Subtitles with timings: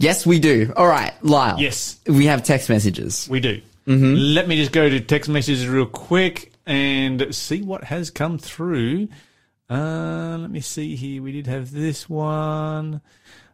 [0.00, 0.72] Yes, we do.
[0.76, 1.60] All right, Lyle.
[1.60, 2.00] Yes.
[2.06, 3.28] We have text messages.
[3.30, 3.60] We do.
[3.86, 9.08] Let me just go to text messages real quick and see what has come through.
[9.68, 11.22] Uh, let me see here.
[11.22, 13.00] We did have this one.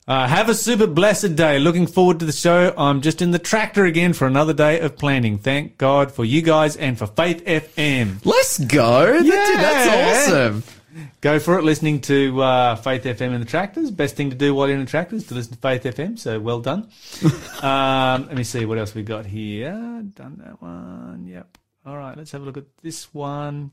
[0.06, 1.58] Uh, have a super blessed day.
[1.58, 2.72] Looking forward to the show.
[2.76, 5.38] I'm just in the tractor again for another day of planning.
[5.38, 8.24] Thank God for you guys and for Faith FM.
[8.24, 9.14] Let's go.
[9.14, 9.32] Yeah.
[9.56, 10.62] that's awesome.
[11.20, 11.64] Go for it.
[11.64, 13.90] Listening to uh, Faith FM in the tractors.
[13.90, 16.18] Best thing to do while you're in the tractors to listen to Faith FM.
[16.18, 16.88] So well done.
[17.62, 19.72] um, let me see what else we got here.
[20.14, 21.26] Done that one.
[21.26, 21.58] Yep.
[21.84, 22.16] All right.
[22.16, 23.72] Let's have a look at this one.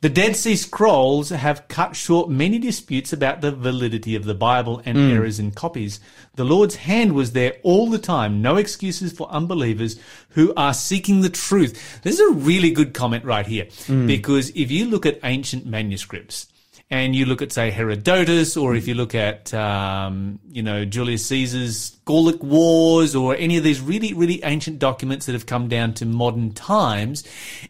[0.00, 4.82] The Dead Sea Scrolls have cut short many disputes about the validity of the Bible
[4.84, 6.00] and errors in copies.
[6.34, 8.42] The Lord's hand was there all the time.
[8.42, 12.00] No excuses for unbelievers who are seeking the truth.
[12.02, 13.68] This is a really good comment right here
[14.06, 16.49] because if you look at ancient manuscripts,
[16.92, 21.24] and you look at, say, Herodotus, or if you look at, um, you know, Julius
[21.26, 25.94] Caesar's Gallic Wars, or any of these really, really ancient documents that have come down
[25.94, 27.22] to modern times,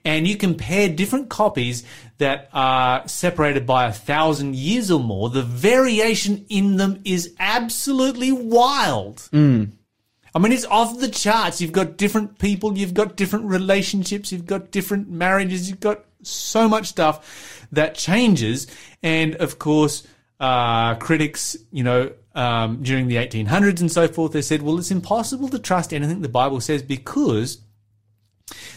[0.07, 1.85] and you compare different copies
[2.17, 8.33] that are separated by a thousand years or more, the variation in them is absolutely
[8.33, 9.29] wild.
[10.35, 11.61] I mean, it's off the charts.
[11.61, 16.69] You've got different people, you've got different relationships, you've got different marriages, you've got so
[16.69, 18.67] much stuff that changes.
[19.03, 20.07] And of course,
[20.39, 24.91] uh, critics, you know, um, during the 1800s and so forth, they said, well, it's
[24.91, 27.59] impossible to trust anything the Bible says because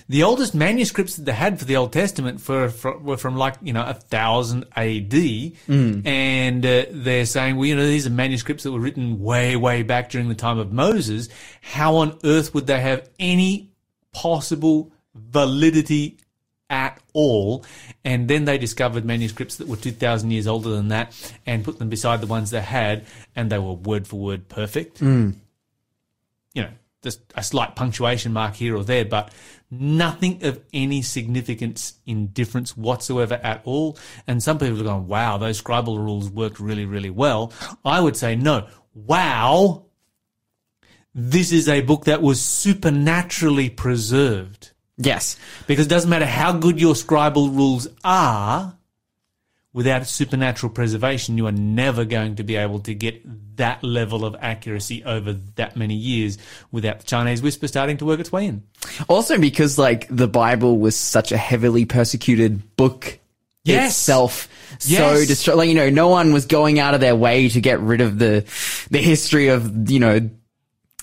[0.10, 3.56] the oldest manuscripts that they had for the Old Testament for, for, were from like
[3.62, 5.56] you know a thousand A.D.
[6.06, 9.84] and uh, they're saying, well, you know, these are manuscripts that were written way, way
[9.84, 11.30] back during the time of Moses.
[11.62, 13.72] How on earth would they have any
[14.14, 16.20] possible validity
[16.70, 17.66] at all?
[18.04, 21.14] And then they discovered manuscripts that were two thousand years older than that,
[21.46, 25.00] and put them beside the ones they had, and they were word for word perfect
[25.00, 25.32] hmm.
[26.54, 26.72] you know,
[27.04, 29.32] just a slight punctuation mark here or there, but
[29.70, 33.98] nothing of any significance in difference whatsoever at all.
[34.26, 37.52] And some people are going, wow, those scribal rules worked really, really well.
[37.84, 39.86] I would say, no, wow,
[41.14, 44.72] this is a book that was supernaturally preserved.
[44.98, 45.38] Yes.
[45.68, 48.76] Because it doesn't matter how good your scribal rules are,
[49.74, 53.22] without supernatural preservation, you are never going to be able to get
[53.58, 56.38] that level of accuracy over that many years
[56.72, 58.64] without the Chinese whisper starting to work its way in.
[59.10, 63.20] Also because like the Bible was such a heavily persecuted book
[63.66, 63.92] Yes.
[63.92, 64.50] itself.
[64.80, 65.28] So Yes.
[65.28, 68.02] destroy, like, you know, no one was going out of their way to get rid
[68.02, 68.44] of the,
[68.92, 70.30] the history of, you know,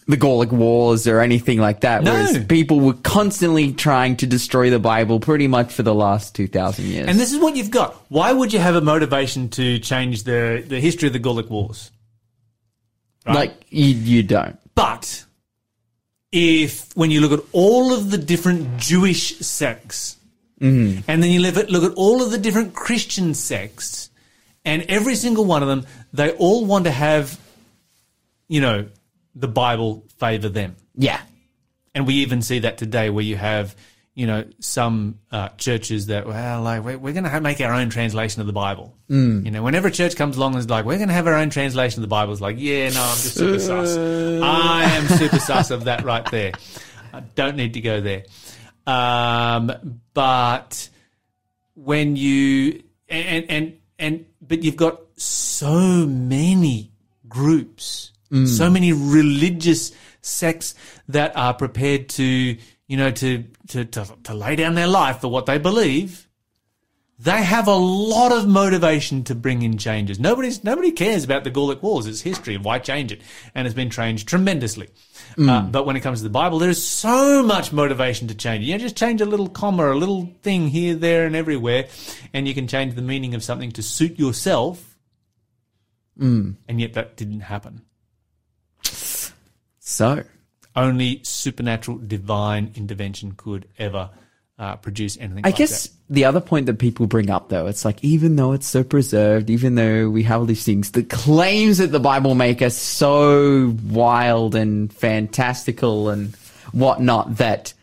[0.06, 2.02] the Gallic Wars or anything like that.
[2.02, 2.12] No.
[2.12, 6.84] Whereas people were constantly trying to destroy the Bible pretty much for the last 2,000
[6.84, 7.08] years.
[7.08, 7.94] And this is what you've got.
[8.08, 11.90] Why would you have a motivation to change the, the history of the Gallic Wars?
[13.26, 13.34] Right?
[13.34, 14.58] like, you, you don't.
[14.74, 15.24] But
[16.32, 20.16] if when you look at all of the different Jewish sects,
[20.60, 21.00] mm-hmm.
[21.08, 24.10] and then you look at, look at all of the different Christian sects,
[24.64, 27.38] and every single one of them, they all want to have,
[28.48, 28.86] you know,
[29.34, 30.76] the Bible favor them.
[30.96, 31.20] Yeah.
[31.94, 33.74] And we even see that today where you have,
[34.14, 37.90] you know, some uh, churches that, well, like, we're, we're going to make our own
[37.90, 38.96] translation of the Bible.
[39.08, 39.44] Mm.
[39.44, 41.34] You know, whenever a church comes along and is like, we're going to have our
[41.34, 43.96] own translation of the Bible, it's like, yeah, no, I'm just super sus.
[44.42, 46.52] I am super sus of that right there.
[47.12, 48.24] I don't need to go there.
[48.86, 50.88] Um, but
[51.74, 56.92] when you, and, and, and, but you've got so many
[57.28, 58.46] groups, Mm.
[58.46, 59.92] so many religious
[60.22, 60.74] sects
[61.08, 62.24] that are prepared to,
[62.86, 66.28] you know, to, to, to, to lay down their life for what they believe.
[67.18, 70.18] They have a lot of motivation to bring in changes.
[70.18, 72.06] Nobody's, nobody cares about the Gallic Wars.
[72.06, 72.56] It's history.
[72.56, 73.20] Why change it?
[73.54, 74.88] And it's been changed tremendously.
[75.36, 75.50] Mm.
[75.50, 78.64] Uh, but when it comes to the Bible, there is so much motivation to change.
[78.64, 81.88] You know, just change a little comma, a little thing here, there, and everywhere,
[82.32, 84.96] and you can change the meaning of something to suit yourself.
[86.18, 86.56] Mm.
[86.68, 87.82] And yet that didn't happen.
[89.90, 90.22] So,
[90.76, 94.10] Only supernatural divine intervention could ever
[94.56, 95.94] uh, produce anything I like guess that.
[96.08, 99.50] the other point that people bring up though, it's like even though it's so preserved,
[99.50, 103.76] even though we have all these things, the claims that the Bible make are so
[103.88, 106.36] wild and fantastical and
[106.72, 107.74] whatnot that,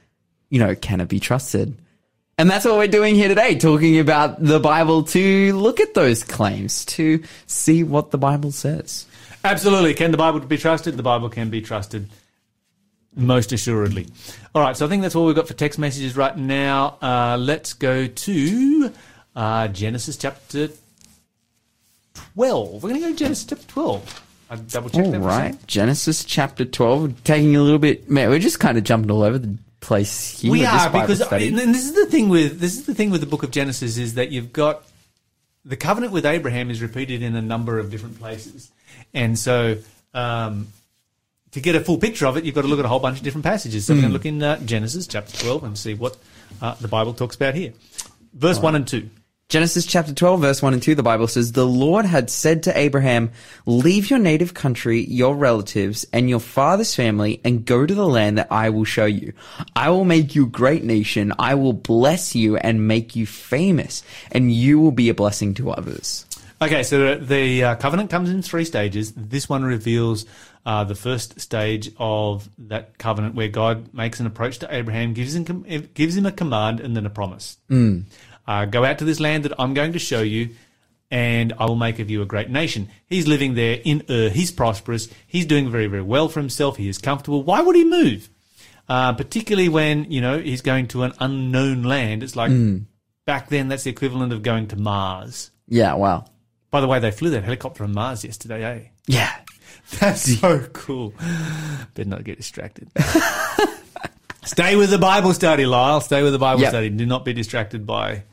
[0.50, 1.78] you know, can it be trusted?
[2.38, 6.24] And that's what we're doing here today, talking about the Bible to look at those
[6.24, 9.08] claims, to see what the Bible says.
[9.52, 9.94] Absolutely.
[9.94, 10.98] Can the Bible be trusted?
[10.98, 12.10] The Bible can be trusted.
[13.16, 14.08] Most assuredly.
[14.54, 16.98] All right, so I think that's all we've got for text messages right now.
[17.02, 18.94] Uh, let's go to
[19.36, 20.70] uh, Genesis chapter
[22.36, 22.84] 12.
[22.84, 24.24] We're going to go to Genesis chapter 12.
[24.50, 25.20] I double checked that.
[25.20, 25.68] right.
[25.68, 27.24] Genesis chapter twelve.
[27.24, 28.30] Taking a little bit, man.
[28.30, 30.52] We're just kind of jumping all over the place here.
[30.52, 33.28] We are because and this is the thing with this is the thing with the
[33.28, 34.84] book of Genesis is that you've got
[35.68, 38.72] the covenant with Abraham is repeated in a number of different places,
[39.14, 39.78] and so
[40.14, 40.68] um,
[41.52, 43.18] to get a full picture of it, you've got to look at a whole bunch
[43.18, 43.86] of different passages.
[43.86, 46.18] So we're going to look in uh, Genesis chapter twelve and see what
[46.62, 47.74] uh, the Bible talks about here.
[48.34, 49.10] Verse one and two.
[49.50, 52.78] Genesis chapter 12, verse 1 and 2, the Bible says, The Lord had said to
[52.78, 53.32] Abraham,
[53.66, 58.40] Leave your native country, your relatives, and your father's family, and go to the land
[58.40, 59.32] that I will show you.
[59.74, 61.32] I will make you a great nation.
[61.40, 64.04] I will bless you and make you famous,
[64.34, 66.26] and you will be a blessing to others.
[66.62, 69.14] Okay, so the, the uh, covenant comes in three stages.
[69.14, 70.26] This one reveals
[70.66, 75.34] uh, the first stage of that covenant, where God makes an approach to Abraham, gives
[75.34, 77.58] him gives him a command and then a promise.
[78.48, 80.50] Uh, go out to this land that I'm going to show you,
[81.12, 82.90] and I will make of you a great nation.
[83.08, 84.30] He's living there in Ur.
[84.30, 85.10] He's prosperous.
[85.28, 86.78] He's doing very very well for himself.
[86.78, 87.44] He is comfortable.
[87.44, 88.30] Why would he move?
[88.90, 92.24] Uh, particularly when you know he's going to an unknown land.
[92.24, 92.52] It's like
[93.26, 95.52] back then that's the equivalent of going to Mars.
[95.68, 96.26] Yeah, wow.
[96.72, 98.88] By the way, they flew that helicopter on Mars yesterday, eh?
[99.08, 99.34] Yeah.
[100.00, 101.14] That's so cool.
[101.94, 102.90] Better not get distracted.
[104.44, 106.02] Stay with the Bible study, Lyle.
[106.02, 106.70] Stay with the Bible Yep.
[106.70, 106.90] study.
[106.90, 108.24] Do not be distracted by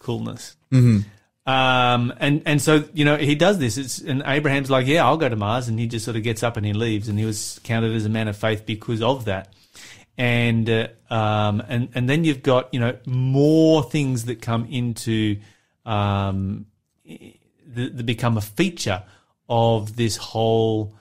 [0.00, 0.56] coolness.
[0.72, 1.08] Mm-hmm.
[1.50, 3.78] Um, and, and so, you know, he does this.
[3.78, 5.68] It's, and Abraham's like, yeah, I'll go to Mars.
[5.68, 7.08] And he just sort of gets up and he leaves.
[7.08, 9.52] And he was counted as a man of faith because of that.
[10.18, 15.38] And, uh, um, and, and then you've got, you know, more things that come into,
[15.86, 16.66] um,
[17.06, 19.02] that, that become a feature
[19.48, 20.94] of this whole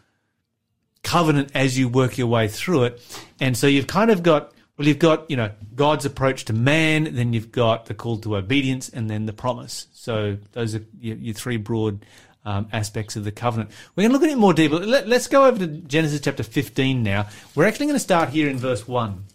[1.04, 3.22] covenant as you work your way through it.
[3.40, 7.14] And so you've kind of got, well, you've got, you know, God's approach to man,
[7.14, 9.88] then you've got the call to obedience, and then the promise.
[9.94, 12.06] So those are your, your three broad
[12.46, 13.72] um, aspects of the covenant.
[13.96, 14.86] We're going to look at it more deeply.
[14.86, 17.28] Let, us go over to Genesis chapter 15 now.
[17.54, 19.26] We're actually going to start here in verse one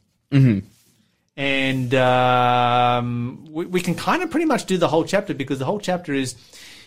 [1.36, 5.64] and um, we, we can kind of pretty much do the whole chapter because the
[5.64, 6.36] whole chapter is,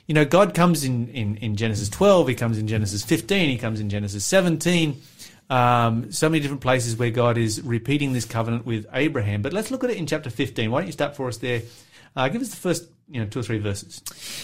[0.07, 3.57] you know, God comes in, in, in Genesis 12, He comes in Genesis 15, He
[3.57, 5.01] comes in Genesis 17.
[5.49, 9.41] Um, so many different places where God is repeating this covenant with Abraham.
[9.41, 10.71] But let's look at it in chapter 15.
[10.71, 11.61] Why don't you start for us there?
[12.17, 14.01] Uh, give us the first, you know, two or three verses.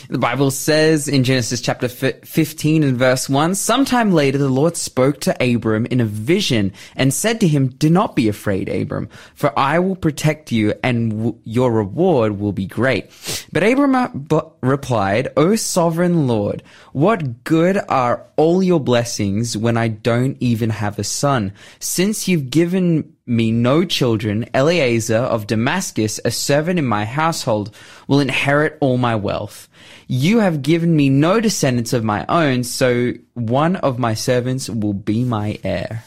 [0.07, 4.77] The Bible says in Genesis chapter fi- 15 and verse 1, Sometime later the Lord
[4.77, 9.09] spoke to Abram in a vision and said to him, Do not be afraid, Abram,
[9.33, 13.09] for I will protect you and w- your reward will be great.
[13.51, 16.61] But Abram uh, replied, O sovereign Lord,
[16.93, 21.53] what good are all your blessings when I don't even have a son?
[21.79, 27.75] Since you've given me no children, Eliezer of Damascus, a servant in my household,
[28.07, 29.67] will inherit all my wealth.
[30.07, 34.93] You have given me no descendants of my own, so one of my servants will
[34.93, 36.03] be my heir.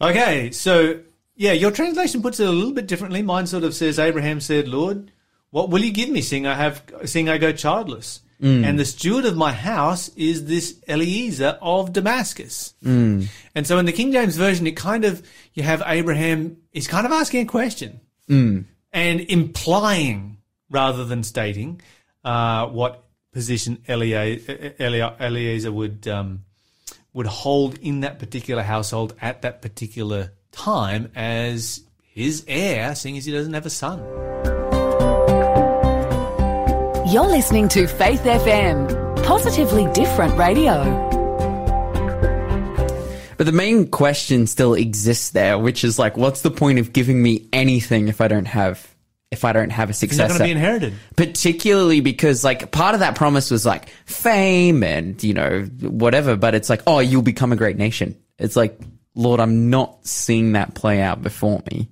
[0.00, 1.00] Okay, so
[1.36, 3.22] yeah, your translation puts it a little bit differently.
[3.22, 5.10] Mine sort of says, Abraham said, Lord,
[5.50, 8.20] what will you give me, seeing I have, seeing I go childless?
[8.64, 12.74] And the steward of my house is this Eliezer of Damascus.
[13.54, 15.22] And so in the King James Version, it kind of,
[15.54, 18.00] you have Abraham, he's kind of asking a question
[18.92, 20.38] and implying
[20.70, 21.80] rather than stating,
[22.24, 26.44] uh, what position Eliezer would, um,
[27.12, 33.24] would hold in that particular household at that particular time as his heir, seeing as
[33.24, 34.53] he doesn't have a son.
[37.14, 40.82] You're listening to Faith FM, positively different radio.
[43.36, 47.22] But the main question still exists there, which is like, what's the point of giving
[47.22, 48.92] me anything if I don't have,
[49.30, 50.94] if I don't have a He's not going to be inherited.
[51.14, 56.56] particularly because like part of that promise was like fame and you know whatever but
[56.56, 58.76] it's like oh you'll become a great nation it's like
[59.14, 61.88] lord i'm not seeing that play out before me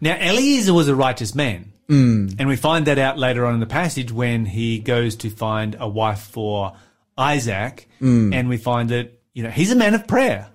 [0.00, 1.70] Now, Eliezer was a righteous man.
[1.88, 2.36] Mm.
[2.38, 5.76] And we find that out later on in the passage when he goes to find
[5.78, 6.74] a wife for
[7.16, 7.88] Isaac.
[8.32, 10.48] And we find that, you know, he's a man of prayer.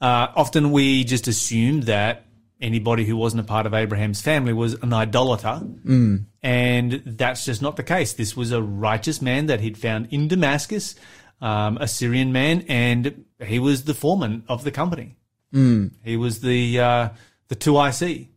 [0.00, 2.24] Uh, often we just assume that
[2.60, 5.60] anybody who wasn't a part of Abraham's family was an idolater.
[6.42, 8.12] And that's just not the case.
[8.12, 10.94] This was a righteous man that he'd found in Damascus,
[11.40, 15.16] um, a Syrian man, and he was the foreman of the company.
[16.04, 17.08] He was the uh,
[17.48, 18.28] the two IC.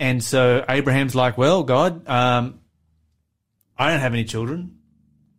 [0.00, 2.60] And so Abraham's like, well, God, um,
[3.78, 4.78] I don't have any children.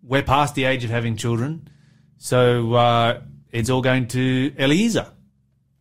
[0.03, 1.67] We're past the age of having children.
[2.19, 5.07] So uh, it's all going to Eliezer.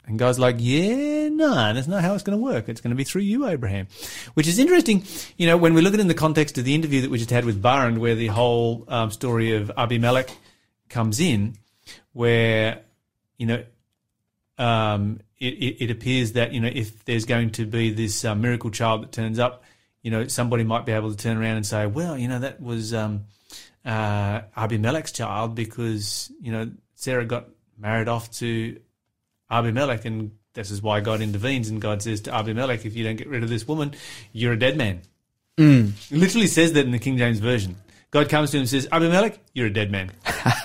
[0.06, 2.70] And God's like, yeah, no, that's not how it's going to work.
[2.70, 3.86] It's going to be through you, Abraham.
[4.32, 5.04] Which is interesting,
[5.36, 7.18] you know, when we look at it in the context of the interview that we
[7.18, 10.30] just had with Baran, where the whole um, story of Abimelech
[10.88, 11.54] comes in,
[12.12, 12.80] where
[13.36, 13.64] you know
[14.58, 18.34] um, it, it, it, appears that you know if there's going to be this uh,
[18.34, 19.64] miracle child that turns up,
[20.02, 22.60] you know somebody might be able to turn around and say, well, you know that
[22.60, 23.24] was um,
[23.84, 27.46] uh, Abimelech's child because you know Sarah got
[27.78, 28.78] married off to
[29.50, 33.16] Abimelech, and this is why God intervenes and God says to Abimelech, if you don't
[33.16, 33.94] get rid of this woman,
[34.32, 35.02] you're a dead man.
[35.56, 35.92] Mm.
[36.10, 37.76] It literally says that in the King James version.
[38.10, 40.10] God comes to him and says, Abimelech, you're a dead man.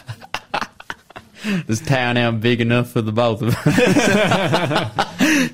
[1.67, 3.65] this town ain't big enough for the both of us.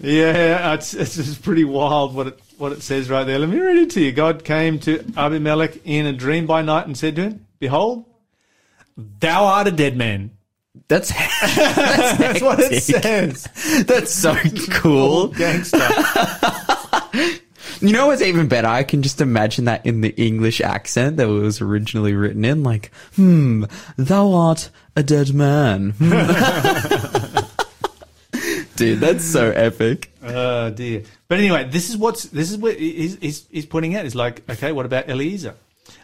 [0.00, 3.38] yeah, it's, it's just pretty wild what it what it says right there.
[3.38, 4.12] Let me read it to you.
[4.12, 8.06] God came to Abimelech in a dream by night and said to him, Behold,
[8.96, 10.30] thou art a dead man.
[10.88, 11.08] That's
[11.40, 13.48] that's, that's what it says.
[13.86, 14.34] That's so
[14.70, 15.78] cool, gangster.
[17.80, 18.68] You know what's even better?
[18.68, 22.62] I can just imagine that in the English accent that it was originally written in,
[22.62, 23.64] like, hmm,
[23.96, 25.94] thou art a dead man.
[28.76, 30.12] Dude, that's so epic.
[30.22, 31.04] Oh dear.
[31.28, 34.04] But anyway, this is what's this is what he's, he's, he's pointing out.
[34.04, 35.54] Is like, okay, what about Eliezer?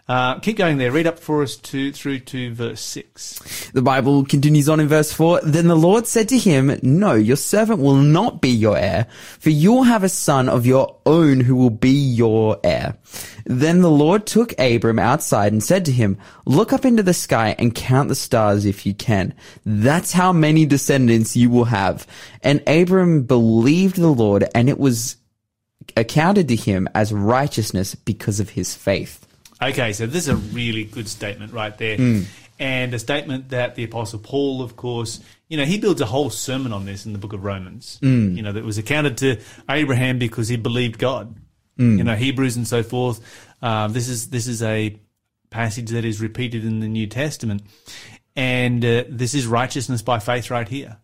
[0.09, 0.91] Uh, keep going there.
[0.91, 3.71] Read up for us to through to verse six.
[3.73, 5.41] The Bible continues on in verse four.
[5.43, 9.07] Then the Lord said to him, "No, your servant will not be your heir,
[9.39, 12.97] for you'll have a son of your own who will be your heir."
[13.47, 17.55] Then the Lord took Abram outside and said to him, "Look up into the sky
[17.57, 19.33] and count the stars if you can.
[19.65, 22.09] That's how many descendants you will have."
[22.43, 25.17] And Abram believed the Lord, and it was
[25.97, 29.27] accounted to him as righteousness because of his faith.
[29.63, 31.97] Okay, so this is a really good statement right there.
[31.97, 32.25] Mm.
[32.59, 36.31] And a statement that the Apostle Paul, of course, you know, he builds a whole
[36.31, 37.99] sermon on this in the book of Romans.
[38.03, 38.37] Mm.
[38.37, 41.35] You know, that was accounted to Abraham because he believed God.
[41.79, 41.99] Mm.
[41.99, 43.21] You know, Hebrews and so forth.
[43.63, 44.99] Um, this is this is a
[45.51, 47.63] passage that is repeated in the New Testament,
[48.37, 50.99] and uh, this is righteousness by faith right here.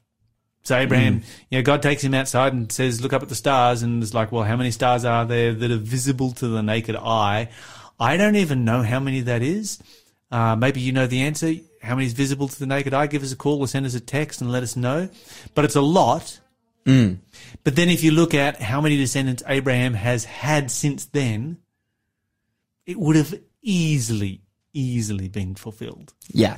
[0.65, 3.83] So Abraham, you know, God takes him outside and says, "Look up at the stars,"
[3.83, 6.97] and it's like, "Well, how many stars are there that are visible to the naked
[6.97, 7.49] eye?"
[8.01, 9.79] I don't even know how many that is.
[10.31, 11.55] Uh, maybe you know the answer.
[11.83, 13.07] How many is visible to the naked eye?
[13.07, 15.09] Give us a call or send us a text and let us know.
[15.55, 16.41] But it's a lot.
[16.85, 17.19] Mm.
[17.65, 21.59] But then if you look at how many descendants Abraham has had since then,
[22.87, 26.15] it would have easily, easily been fulfilled.
[26.33, 26.57] Yeah.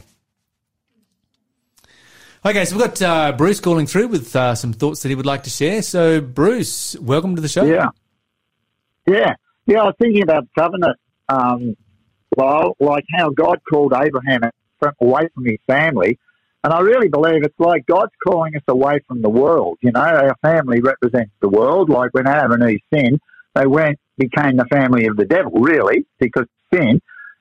[2.45, 5.27] Okay, so we've got uh, Bruce calling through with uh, some thoughts that he would
[5.27, 5.83] like to share.
[5.83, 7.65] So, Bruce, welcome to the show.
[7.65, 7.89] Yeah.
[9.07, 9.35] Yeah.
[9.67, 10.99] Yeah, I was thinking about covenant
[11.31, 11.77] um,
[12.37, 14.43] well, like how God called Abraham
[15.01, 16.19] away from his family.
[16.63, 19.79] And I really believe it's like God's calling us away from the world.
[19.81, 21.89] You know, our family represents the world.
[21.89, 23.21] Like when Adam and Eve sinned,
[23.55, 27.01] they went, became the family of the devil, really, because sin.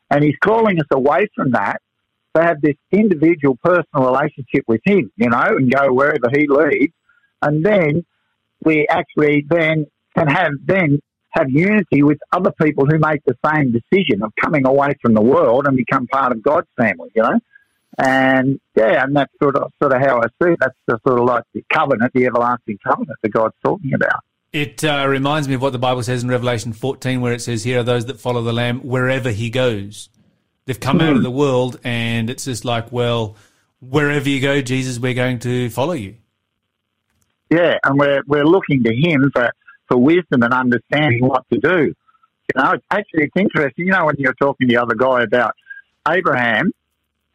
[0.10, 1.82] And he's calling us away from that
[2.36, 6.94] to have this individual personal relationship with him, you know, and go wherever he leads.
[7.42, 8.06] And then
[8.64, 11.00] we actually then can have then
[11.32, 15.22] have unity with other people who make the same decision of coming away from the
[15.22, 17.40] world and become part of God's family, you know?
[17.98, 20.60] And yeah, and that's sort of sort of how I see it.
[20.60, 24.22] That's the sort of like the covenant, the everlasting covenant that God's talking about.
[24.54, 27.64] It uh, reminds me of what the Bible says in Revelation 14, where it says,
[27.64, 30.10] Here are those that follow the Lamb wherever he goes.
[30.66, 33.36] They've come out of the world, and it's just like, well,
[33.82, 36.18] wherever you go, Jesus, we're going to follow you.
[37.50, 39.52] Yeah, and we're, we're looking to him for
[39.90, 41.94] for wisdom and understanding what to do.
[42.56, 43.88] You know, it's actually it's interesting.
[43.88, 45.54] You know, when you're talking to the other guy about
[46.08, 46.72] Abraham,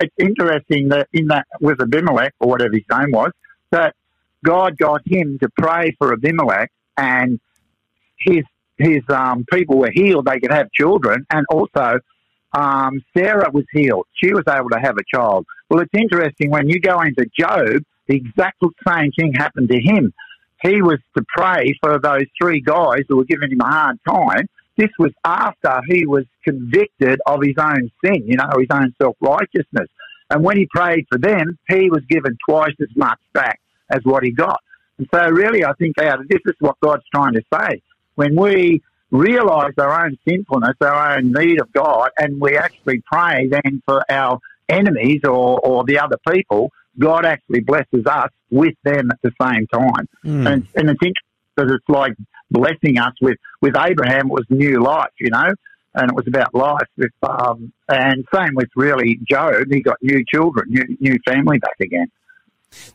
[0.01, 3.33] it's interesting that in that with Abimelech or whatever his name was,
[3.71, 3.95] that
[4.45, 7.39] God got him to pray for Abimelech, and
[8.19, 8.45] his
[8.79, 11.99] his um, people were healed; they could have children, and also
[12.53, 15.47] um, Sarah was healed; she was able to have a child.
[15.71, 20.13] Well, it's interesting when you go into Job, the exact same thing happened to him
[20.65, 24.49] he was to pray for those three guys who were giving him a hard time.
[24.77, 29.17] This was after he was convicted of his own sin, you know, his own self
[29.21, 29.89] righteousness.
[30.31, 34.25] And when he prayed for them, he was given twice as much back as what
[34.25, 34.61] he got.
[34.99, 37.83] And so, really, I think out of this is what God's trying to say.
[38.15, 43.49] When we realize our own sinfulness, our own need of God, and we actually pray
[43.49, 49.11] then for our enemies or, or the other people, God actually blesses us with them
[49.11, 50.09] at the same time.
[50.25, 50.53] Mm.
[50.53, 51.13] And, and it's interesting
[51.57, 52.15] because it's like
[52.51, 55.53] blessing us with, with Abraham, it was new life, you know,
[55.95, 56.89] and it was about life.
[56.97, 61.77] With, um, and same with really Job, he got new children, new, new family back
[61.81, 62.09] again.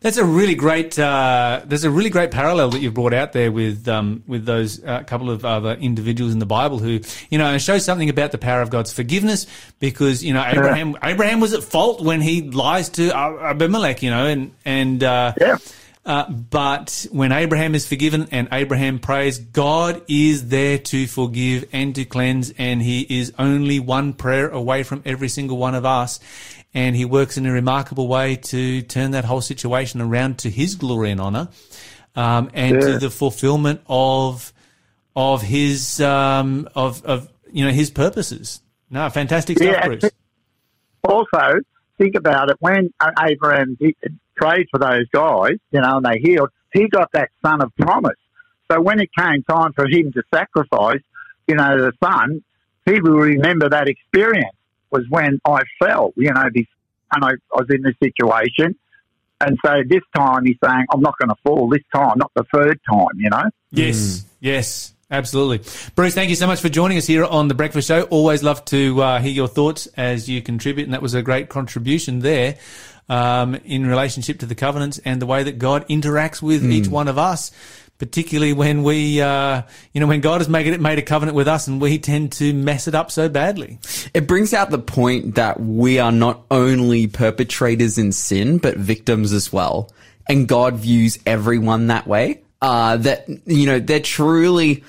[0.01, 0.97] That's a really great.
[0.97, 4.83] Uh, there's a really great parallel that you've brought out there with um, with those
[4.83, 8.37] uh, couple of other individuals in the Bible who, you know, shows something about the
[8.37, 9.45] power of God's forgiveness
[9.79, 14.25] because you know Abraham Abraham was at fault when he lies to Abimelech, you know,
[14.25, 15.57] and and uh, Yeah.
[16.05, 21.93] uh, but when Abraham is forgiven and Abraham prays, God is there to forgive and
[21.95, 26.19] to cleanse, and He is only one prayer away from every single one of us.
[26.73, 30.75] And He works in a remarkable way to turn that whole situation around to His
[30.75, 31.49] glory and honor,
[32.15, 32.87] um, and Yeah.
[32.93, 34.53] to the fulfillment of
[35.15, 38.61] of His um, of of you know His purposes.
[38.89, 40.11] No, fantastic stuff, Yeah, Bruce.
[41.03, 41.59] Also,
[41.97, 43.77] think about it when uh, Abraham
[44.35, 48.17] prayed for those guys, you know, and they healed, he got that son of promise.
[48.71, 51.01] So when it came time for him to sacrifice,
[51.47, 52.43] you know, the son,
[52.85, 54.55] he will remember that experience
[54.91, 56.65] was when I fell, you know, this,
[57.11, 58.75] and I, I was in this situation.
[59.41, 62.43] And so this time he's saying, I'm not going to fall this time, not the
[62.53, 63.43] third time, you know?
[63.71, 65.61] Yes, yes, absolutely.
[65.95, 68.03] Bruce, thank you so much for joining us here on the Breakfast Show.
[68.03, 71.47] Always love to uh, hear your thoughts as you contribute, and that was a great
[71.47, 72.57] contribution there
[73.07, 77.07] um, in relationship to the covenants and the way that God interacts with each one
[77.07, 77.51] of us.
[77.99, 79.61] Particularly when we, uh,
[79.93, 82.31] you know, when God has made it made a covenant with us, and we tend
[82.33, 83.77] to mess it up so badly.
[84.13, 89.33] It brings out the point that we are not only perpetrators in sin, but victims
[89.33, 89.91] as well.
[90.27, 92.41] And God views everyone that way.
[92.61, 94.83] Uh, that, you know, there truly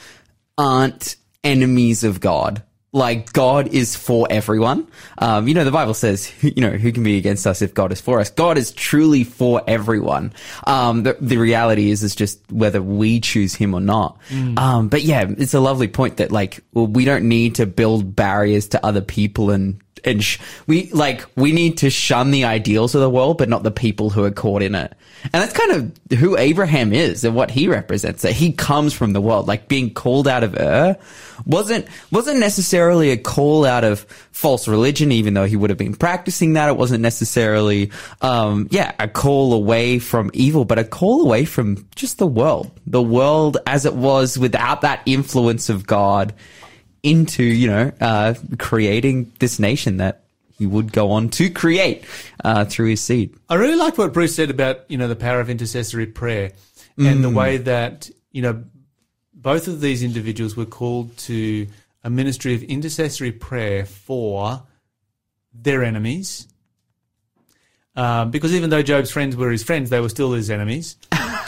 [0.56, 2.62] aren't enemies of God.
[2.92, 4.88] Like God is for everyone.
[5.18, 7.92] Um, you know, the Bible says, you know, who can be against us if God
[7.92, 8.30] is for us?
[8.30, 10.32] God is truly for everyone.
[10.66, 14.18] Um, the, the reality is, is just whether we choose him or not.
[14.58, 18.16] Um, but yeah, it's a lovely point that like, well, we don't need to build
[18.16, 22.94] barriers to other people and, and sh- we like, we need to shun the ideals
[22.94, 24.92] of the world, but not the people who are caught in it.
[25.24, 29.12] And that's kind of who Abraham is and what he represents, that he comes from
[29.12, 30.96] the world, like being called out of Ur
[31.46, 34.00] wasn't, wasn't necessarily a call out of
[34.32, 36.68] false religion, even though he would have been practicing that.
[36.68, 37.90] It wasn't necessarily,
[38.22, 42.70] um, yeah, a call away from evil, but a call away from just the world,
[42.86, 46.32] the world as it was without that influence of God
[47.02, 50.22] into, you know, uh, creating this nation that
[50.58, 52.04] he would go on to create,
[52.44, 53.34] uh, through his seed.
[53.48, 56.52] I really liked what Bruce said about you know the power of intercessory prayer
[56.98, 58.62] and the way that you know
[59.32, 61.66] both of these individuals were called to
[62.04, 64.62] a ministry of intercessory prayer for
[65.54, 66.46] their enemies.
[67.96, 70.96] Um, because even though Job's friends were his friends, they were still his enemies.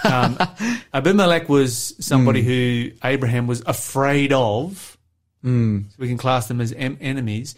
[0.05, 0.39] Um,
[0.95, 4.99] Abimelech was somebody who Abraham was afraid of.
[5.91, 7.55] So we can class them as em- enemies.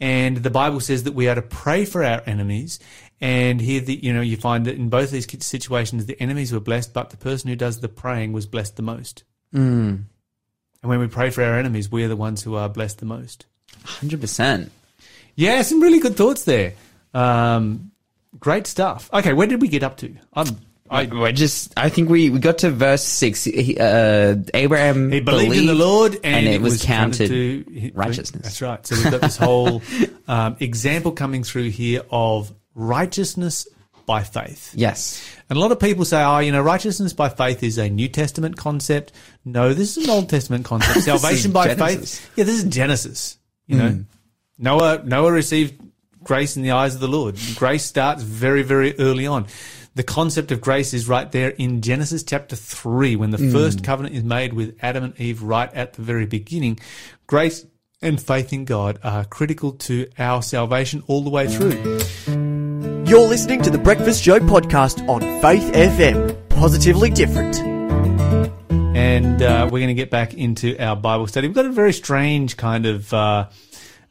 [0.00, 2.80] And the Bible says that we are to pray for our enemies.
[3.20, 6.60] And here, the, you know, you find that in both these situations, the enemies were
[6.60, 9.22] blessed, but the person who does the praying was blessed the most.
[10.82, 13.06] And when we pray for our enemies, we are the ones who are blessed the
[13.06, 13.46] most.
[13.84, 14.70] 100%.
[15.36, 16.74] Yeah, some really good thoughts there.
[17.14, 17.92] Um,
[18.40, 19.08] great stuff.
[19.12, 20.16] Okay, where did we get up to?
[20.34, 20.48] I'm,
[20.92, 23.44] I, just, I think we, we got to verse six.
[23.44, 28.42] He, uh, Abraham he believed, in the Lord, and, it, was, counted, to righteousness.
[28.42, 28.86] That's right.
[28.86, 29.82] So we've got this whole
[30.28, 33.66] um, example coming through here of righteousness
[34.06, 34.74] by faith.
[34.74, 35.24] Yes.
[35.48, 38.08] And a lot of people say, oh, you know, righteousness by faith is a New
[38.08, 39.12] Testament concept.
[39.44, 41.00] No, this is an Old Testament concept.
[41.04, 42.18] Salvation by Genesis.
[42.18, 42.30] faith.
[42.36, 43.38] Yeah, this is Genesis.
[43.66, 44.04] You know,
[44.58, 45.80] Noah, Noah received
[46.22, 47.38] grace in the eyes of the Lord.
[47.54, 49.46] Grace starts very, very early on.
[49.94, 54.14] The concept of grace is right there in Genesis chapter 3 when the first covenant
[54.14, 56.78] is made with Adam and Eve right at the very beginning.
[57.26, 57.66] Grace
[58.00, 61.98] and faith in God are critical to our salvation all the way through.
[63.06, 66.48] You're listening to the Breakfast Show podcast on Faith FM.
[66.48, 67.58] Positively different.
[68.96, 71.48] and uh, we're going to get back into our Bible study.
[71.48, 73.48] We've got a very strange kind of uh,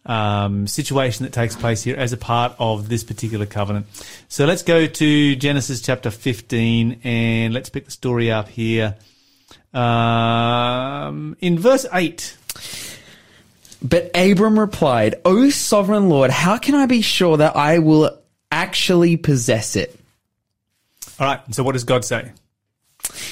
[0.06, 3.86] um, situation that takes place here as a part of this particular covenant.
[4.28, 8.96] So let's go to Genesis chapter 15 and let's pick the story up here.
[9.74, 12.38] Um, in verse 8.
[13.84, 18.20] But Abram replied, O sovereign Lord, how can I be sure that I will
[18.52, 19.98] actually possess it?
[21.20, 22.32] All right, so what does God say?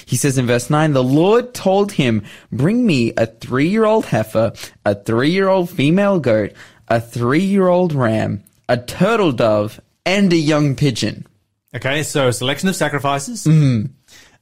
[0.05, 4.53] He says in verse 9, the Lord told him, bring me a three-year-old heifer,
[4.85, 6.53] a three-year-old female goat,
[6.87, 11.27] a three-year-old ram, a turtle dove, and a young pigeon.
[11.75, 13.45] Okay, so a selection of sacrifices.
[13.45, 13.91] Mm.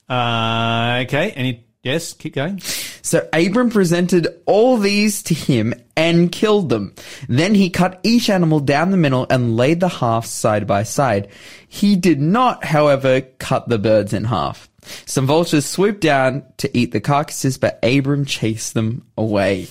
[0.07, 2.59] Uh, okay, any, yes, keep going.
[3.07, 6.93] So Abram presented all these to him and killed them.
[7.27, 11.29] Then he cut each animal down the middle and laid the halves side by side.
[11.67, 14.69] He did not, however, cut the birds in half.
[15.05, 19.67] Some vultures swooped down to eat the carcasses, but Abram chased them away.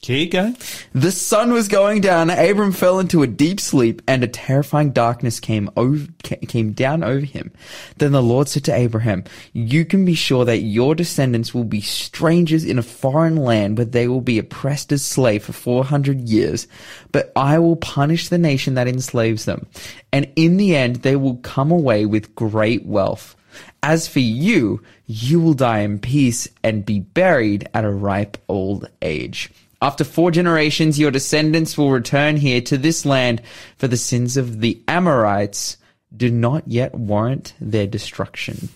[0.00, 0.56] Keep going.
[0.92, 2.30] The sun was going down.
[2.30, 7.26] Abram fell into a deep sleep, and a terrifying darkness came over, came down over
[7.26, 7.50] him.
[7.96, 11.80] Then the Lord said to Abraham, "You can be sure that your descendants will be
[11.80, 16.28] strangers in a foreign land, where they will be oppressed as slaves for four hundred
[16.28, 16.68] years.
[17.10, 19.66] But I will punish the nation that enslaves them,
[20.12, 23.34] and in the end, they will come away with great wealth."
[23.82, 28.88] As for you, you will die in peace and be buried at a ripe old
[29.00, 29.50] age.
[29.80, 33.40] After four generations, your descendants will return here to this land,
[33.76, 35.76] for the sins of the Amorites
[36.14, 38.70] do not yet warrant their destruction.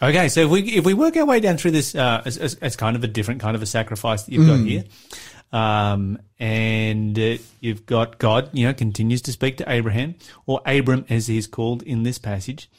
[0.00, 2.54] Okay, so if we if we work our way down through this uh, as, as,
[2.56, 4.84] as kind of a different kind of a sacrifice that you've got here,
[5.52, 10.14] um, and uh, you've got God, you know, continues to speak to Abraham
[10.46, 12.70] or Abram as he's called in this passage.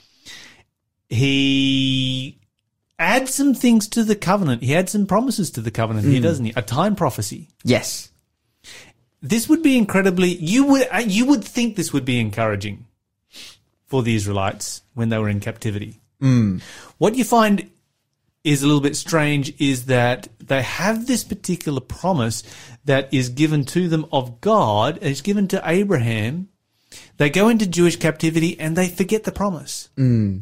[1.09, 2.39] He
[2.99, 4.61] adds some things to the covenant.
[4.61, 6.23] He adds some promises to the covenant here, hmm.
[6.23, 6.53] doesn't he?
[6.55, 7.49] A time prophecy.
[7.63, 8.11] Yes.
[9.21, 10.29] This would be incredibly.
[10.29, 12.85] You would uh, you would think this would be encouraging
[13.87, 15.99] for the Israelites when they were in captivity.
[16.19, 16.59] Hmm.
[16.97, 17.69] What you find
[18.43, 22.43] is a little bit strange is that they have this particular promise
[22.85, 26.49] that is given to them of God, and it's given to Abraham.
[27.17, 29.89] They go into Jewish captivity and they forget the promise.
[29.95, 30.39] Hmm.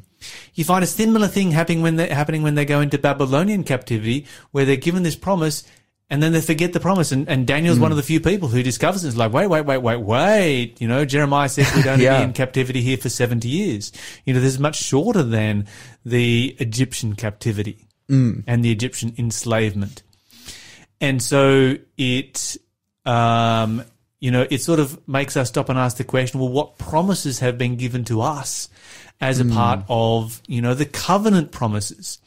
[0.54, 4.26] You find a similar thing happening when they happening when they go into Babylonian captivity,
[4.52, 5.64] where they're given this promise
[6.10, 7.12] and then they forget the promise.
[7.12, 9.10] And, and Daniel's one of the few people who discovers it.
[9.10, 10.80] It's like, wait, wait, wait, wait, wait.
[10.80, 12.20] You know, Jeremiah says we'd only Yeah.
[12.20, 13.92] be in captivity here for 70 years.
[14.26, 15.68] You know, this is much shorter than
[16.06, 20.02] the Egyptian captivity and the Egyptian enslavement.
[21.02, 22.56] And so it,
[23.06, 23.84] um,
[24.20, 27.40] you know, it sort of makes us stop and ask the question, well, what promises
[27.40, 28.70] have been given to us
[29.22, 32.20] as a part of, you know, the covenant promises?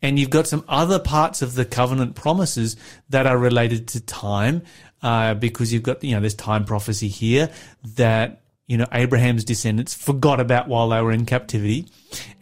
[0.00, 2.76] And you've got some other parts of the covenant promises
[3.10, 4.62] that are related to time,
[5.02, 7.50] uh, because you've got, you know, there's time prophecy here
[7.96, 11.86] that, you know, Abraham's descendants forgot about while they were in captivity.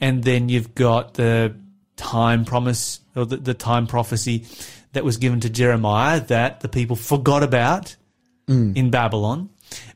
[0.00, 1.56] And then you've got the
[1.96, 4.44] time promise or the, the time prophecy
[4.92, 7.96] that was given to Jeremiah that the people forgot about
[8.46, 8.76] Mm.
[8.76, 9.50] in Babylon.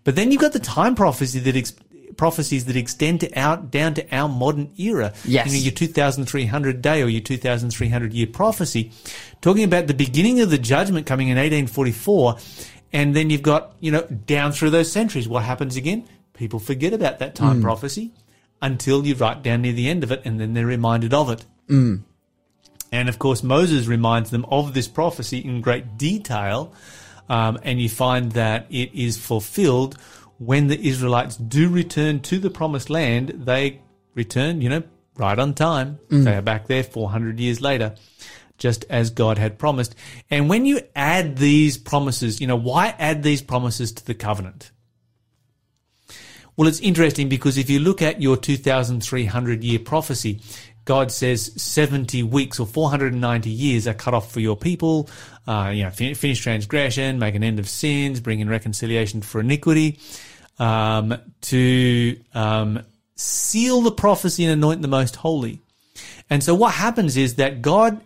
[0.04, 1.74] But then you've got the time prophecy that ex-
[2.16, 5.12] prophecies that extend to out down to our modern era.
[5.24, 5.46] Yes.
[5.46, 8.92] You know, your 2300 day or your 2300 year prophecy
[9.40, 12.36] talking about the beginning of the judgment coming in 1844
[12.92, 16.08] and then you've got, you know, down through those centuries what happens again?
[16.34, 17.62] People forget about that time mm.
[17.62, 18.12] prophecy
[18.62, 21.44] until you right down near the end of it and then they're reminded of it.
[21.68, 22.02] Mm.
[22.92, 26.72] And of course, Moses reminds them of this prophecy in great detail.
[27.28, 29.96] Um, and you find that it is fulfilled
[30.38, 33.30] when the Israelites do return to the promised land.
[33.30, 33.80] They
[34.14, 34.82] return, you know,
[35.16, 35.98] right on time.
[36.24, 37.94] They are back there 400 years later,
[38.58, 39.94] just as God had promised.
[40.30, 44.70] And when you add these promises, you know, why add these promises to the covenant?
[46.56, 50.40] Well, it's interesting because if you look at your 2,300 year prophecy,
[50.86, 55.10] God says 70 weeks or 490 years are cut off for your people.
[55.46, 59.40] Uh, you know, fin- finish transgression, make an end of sins, bring in reconciliation for
[59.40, 59.98] iniquity,
[60.58, 62.82] um, to um,
[63.16, 65.60] seal the prophecy and anoint the most holy.
[66.30, 68.00] And so what happens is that God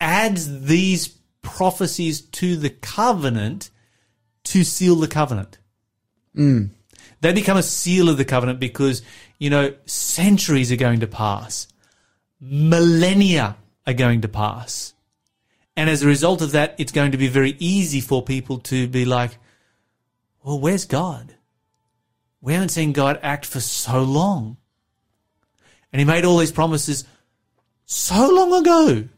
[0.00, 1.08] adds these
[1.42, 3.70] prophecies to the covenant
[4.44, 5.58] to seal the covenant.
[7.20, 9.02] They become a seal of the covenant because,
[9.38, 11.66] you know, centuries are going to pass.
[12.40, 14.94] Millennia are going to pass.
[15.76, 18.88] And as a result of that, it's going to be very easy for people to
[18.88, 19.36] be like,
[20.42, 21.34] well, where's God?
[22.40, 24.56] We haven't seen God act for so long.
[25.92, 27.04] And he made all these promises
[27.84, 29.08] so long ago.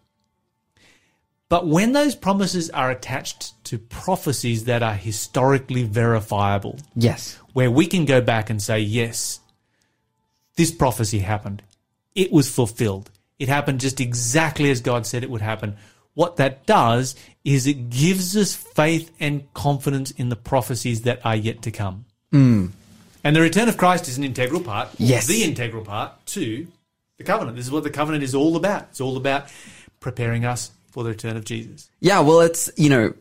[1.48, 7.38] But when those promises are attached to prophecies that are historically verifiable, Yes.
[7.52, 9.38] where we can go back and say, yes,
[10.56, 11.62] this prophecy happened.
[12.14, 13.10] It was fulfilled.
[13.42, 15.76] It happened just exactly as God said it would happen.
[16.14, 21.34] What that does is it gives us faith and confidence in the prophecies that are
[21.34, 22.04] yet to come.
[22.30, 22.66] Hmm.
[23.24, 25.26] And the return of Christ is an integral part, Yes.
[25.26, 26.68] the integral part to
[27.18, 27.56] the covenant.
[27.56, 28.82] This is what the covenant is all about.
[28.90, 29.48] It's all about
[29.98, 31.90] preparing us for the return of Jesus.
[31.98, 33.12] Yeah, well, it's, you know,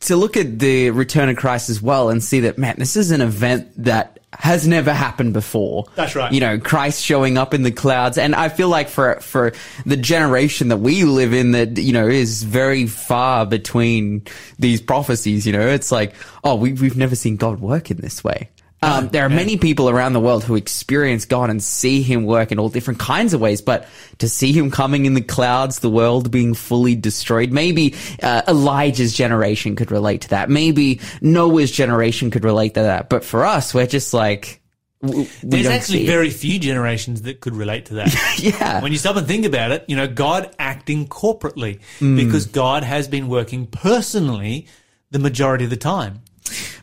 [0.00, 3.10] to look at the return of Christ as well and see that, man, this is
[3.10, 5.86] an event that has never happened before.
[5.96, 6.32] That's right.
[6.32, 8.16] You know, Christ showing up in the clouds.
[8.16, 9.52] And I feel like for, for
[9.84, 14.22] the generation that we live in that, you know, is very far between
[14.58, 16.14] these prophecies, you know, it's like,
[16.44, 18.50] oh, we, we've never seen God work in this way.
[18.82, 22.50] Um, there are many people around the world who experience God and see Him work
[22.50, 23.86] in all different kinds of ways, but
[24.18, 29.12] to see Him coming in the clouds, the world being fully destroyed, maybe uh, Elijah's
[29.12, 30.48] generation could relate to that.
[30.48, 33.10] Maybe Noah's generation could relate to that.
[33.10, 34.60] But for us, we're just like,
[35.02, 38.14] we There's actually very few generations that could relate to that.
[38.38, 38.82] yeah.
[38.82, 42.16] when you stop and think about it, you know, God acting corporately Mm.
[42.16, 44.66] because God has been working personally
[45.10, 46.20] the majority of the time.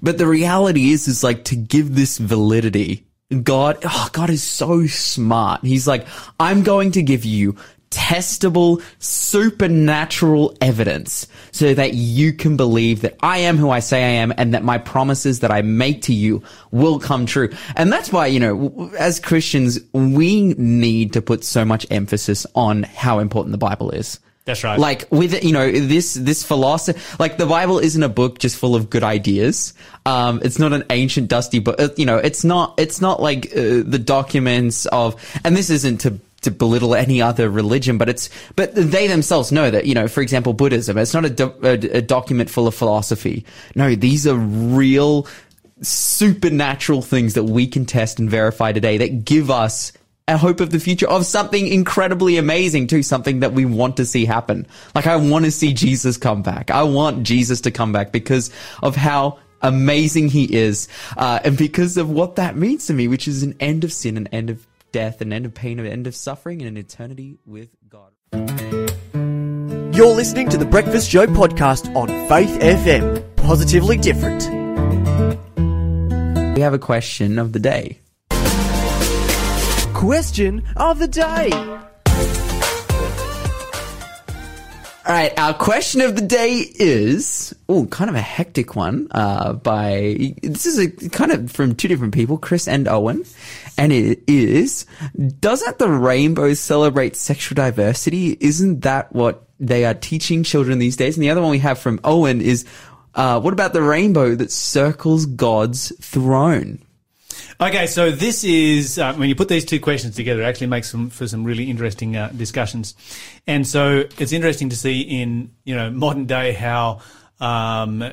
[0.02, 3.06] But the reality is, is like to give this validity,
[3.44, 5.64] God, oh, God is so smart.
[5.64, 6.08] He's like,
[6.40, 7.58] I'm going to give you
[7.90, 14.22] testable, supernatural evidence so that you can believe that I am who I say I
[14.22, 17.50] am and that my promises that I make to you will come true.
[17.76, 22.84] And that's why, you know, as Christians, we need to put so much emphasis on
[22.84, 24.20] how important the Bible is.
[24.48, 24.80] That's right.
[24.80, 28.76] Like with you know this this philosophy, like the Bible isn't a book just full
[28.76, 29.74] of good ideas.
[30.06, 31.76] Um, it's not an ancient dusty book.
[31.78, 35.22] Uh, You know, it's not it's not like uh, the documents of.
[35.44, 39.70] And this isn't to to belittle any other religion, but it's but they themselves know
[39.70, 40.98] that you know, for example, Buddhism.
[40.98, 43.44] It's not a, do, a, a document full of philosophy.
[43.76, 45.28] No, these are real
[45.82, 49.92] supernatural things that we can test and verify today that give us
[50.28, 54.06] a hope of the future of something incredibly amazing too, something that we want to
[54.06, 54.68] see happen.
[54.94, 56.70] Like I want to see Jesus come back.
[56.70, 58.52] I want Jesus to come back because
[58.84, 63.28] of how amazing he is, uh, and because of what that means to me, which
[63.28, 66.08] is an end of sin, an end of death, an end of pain, an end
[66.08, 68.12] of suffering, and an eternity with God.
[69.96, 73.36] You're listening to the Breakfast Show podcast on Faith FM.
[73.38, 74.46] Positively different.
[76.56, 78.00] We have a question of the day.
[79.98, 81.50] Question of the day.
[81.52, 81.80] All
[85.08, 89.08] right, our question of the day is oh, kind of a hectic one.
[89.10, 93.26] Uh, by this is a kind of from two different people, Chris and Owen,
[93.76, 94.86] and it is:
[95.40, 98.38] Doesn't the rainbow celebrate sexual diversity?
[98.40, 101.18] Isn't that what they are teaching children these days?
[101.18, 102.66] And the other one we have from Owen is:
[103.16, 106.84] uh, What about the rainbow that circles God's throne?
[107.60, 110.92] Okay, so this is uh, when you put these two questions together, it actually makes
[110.92, 112.94] some for some really interesting uh, discussions.
[113.48, 117.00] And so it's interesting to see in you know modern day how
[117.40, 118.04] um,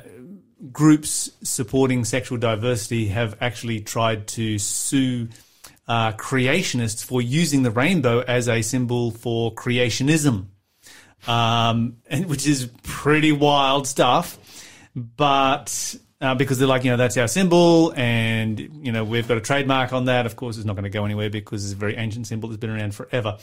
[0.72, 5.28] groups supporting sexual diversity have actually tried to sue
[5.87, 10.46] uh, creationists for using the rainbow as a symbol for creationism,
[11.26, 14.38] um, and which is pretty wild stuff.
[14.96, 19.37] But uh, because they're like, you know, that's our symbol, and you know, we've got
[19.37, 20.24] a trademark on that.
[20.24, 22.60] Of course, it's not going to go anywhere because it's a very ancient symbol that's
[22.60, 23.37] been around forever.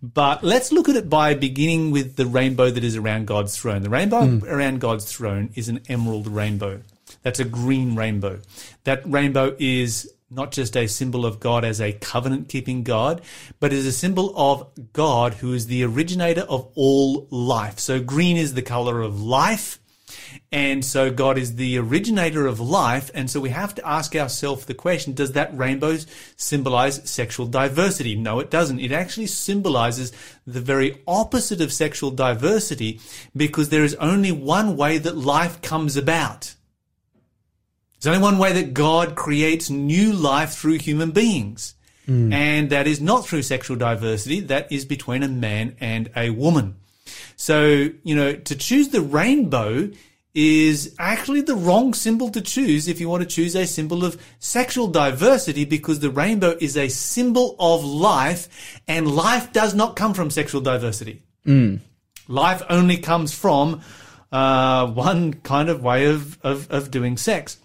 [0.00, 3.82] But let's look at it by beginning with the rainbow that is around God's throne.
[3.82, 6.82] The rainbow around God's throne is an emerald rainbow.
[7.22, 8.38] That's a green rainbow.
[8.84, 13.22] That rainbow is not just a symbol of God as a covenant keeping God,
[13.58, 17.80] but is a symbol of God who is the originator of all life.
[17.80, 19.79] So green is the color of life.
[20.52, 23.10] And so God is the originator of life.
[23.14, 25.96] And so we have to ask ourselves the question, does that rainbow
[26.36, 28.16] symbolize sexual diversity?
[28.16, 28.80] No, it doesn't.
[28.80, 30.12] It actually symbolizes
[30.46, 33.00] the very opposite of sexual diversity
[33.36, 36.54] because there is only one way that life comes about.
[38.00, 41.74] There's only one way that God creates new life through human beings.
[42.06, 42.32] Hmm.
[42.32, 44.40] And that is not through sexual diversity.
[44.40, 46.76] That is between a man and a woman.
[47.36, 49.90] So, you know, to choose the rainbow
[50.34, 54.20] is actually the wrong symbol to choose if you want to choose a symbol of
[54.38, 60.14] sexual diversity because the rainbow is a symbol of life and life does not come
[60.14, 61.22] from sexual diversity.
[62.28, 63.80] Life only comes from
[64.30, 67.58] uh, one kind of way of, of, of doing sex.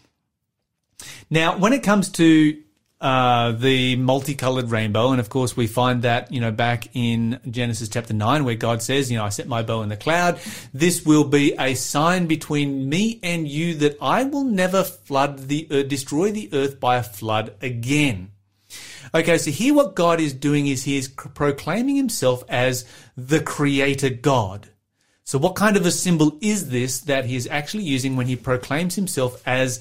[1.30, 2.62] Now, when it comes to
[3.06, 7.88] uh, the multicolored rainbow, and of course we find that you know back in Genesis
[7.88, 10.40] chapter nine, where God says, "You know, I set my bow in the cloud.
[10.74, 15.68] This will be a sign between me and you that I will never flood the
[15.70, 18.32] uh, destroy the earth by a flood again."
[19.14, 24.10] Okay, so here what God is doing is He is proclaiming Himself as the Creator
[24.10, 24.70] God.
[25.24, 28.36] So what kind of a symbol is this that He is actually using when He
[28.36, 29.80] proclaims Himself as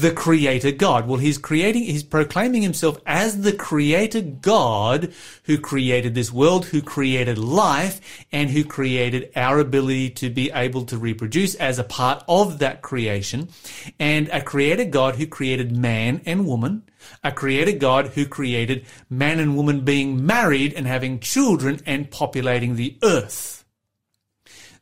[0.00, 1.06] the creator God.
[1.06, 5.12] Well, he's creating, he's proclaiming himself as the creator God
[5.44, 8.00] who created this world, who created life,
[8.32, 12.80] and who created our ability to be able to reproduce as a part of that
[12.80, 13.50] creation.
[13.98, 16.84] And a creator God who created man and woman,
[17.22, 22.76] A creator God who created man and woman being married and having children and populating
[22.76, 23.62] the earth.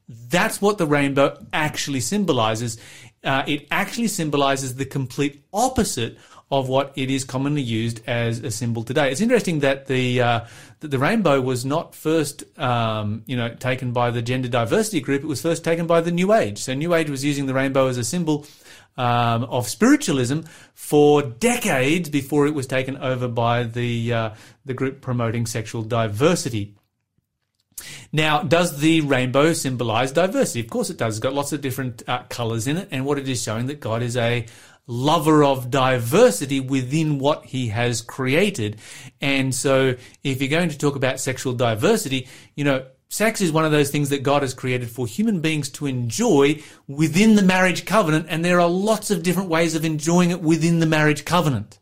[0.09, 2.79] That's what the rainbow actually symbolizes.
[3.23, 6.17] Uh, it actually symbolizes the complete opposite
[6.51, 9.11] of what it is commonly used as a symbol today.
[9.11, 10.41] It's interesting that the uh,
[10.81, 15.23] that the rainbow was not first um, you know taken by the gender diversity group.
[15.23, 16.59] It was first taken by the New Age.
[16.59, 18.47] So New Age was using the rainbow as a symbol
[18.97, 20.41] um, of spiritualism
[20.75, 24.31] for decades before it was taken over by the uh,
[24.65, 26.75] the group promoting sexual diversity.
[28.13, 30.61] Now, does the rainbow symbolize diversity?
[30.61, 31.17] Of course it does.
[31.17, 33.81] It's got lots of different uh, colors in it, and what it is showing that
[33.81, 34.47] God is a
[34.87, 38.79] lover of diversity within what he has created.
[39.21, 43.65] And so, if you're going to talk about sexual diversity, you know, sex is one
[43.65, 47.85] of those things that God has created for human beings to enjoy within the marriage
[47.85, 51.79] covenant, and there are lots of different ways of enjoying it within the marriage covenant.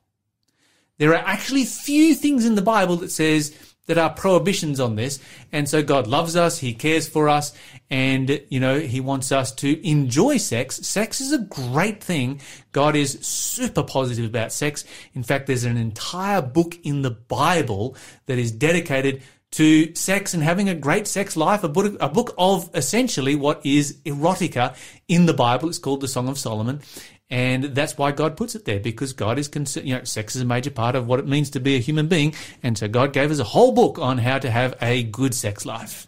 [0.99, 3.55] There are actually few things in the Bible that says
[3.89, 5.19] that are prohibitions on this.
[5.51, 7.53] And so God loves us, He cares for us,
[7.91, 10.77] and, you know, He wants us to enjoy sex.
[10.77, 12.41] Sex is a great thing.
[12.73, 14.85] God is super positive about sex.
[15.15, 17.97] In fact, there's an entire book in the Bible
[18.27, 22.35] that is dedicated to sex and having a great sex life, a book, a book
[22.37, 24.77] of essentially what is erotica
[25.09, 25.71] in the Bible.
[25.71, 26.83] It's called the Song of Solomon.
[27.31, 30.43] And that's why God puts it there, because God is concerned, you know, sex is
[30.43, 32.35] a major part of what it means to be a human being.
[32.63, 35.67] And so God gave us a whole book on how to have a good sex
[35.67, 36.07] life.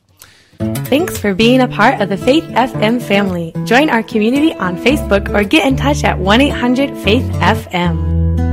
[0.58, 3.52] Thanks for being a part of the Faith FM family.
[3.64, 8.49] Join our community on Facebook or get in touch at 1 800 Faith FM.